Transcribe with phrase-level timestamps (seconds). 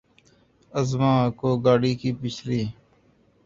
[0.73, 2.61] اعظمی کو گاڑی کی پچھلی